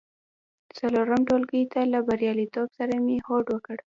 [0.77, 3.77] څلورم ټولګي ته له بریالیتوب سره مې هوډ وکړ.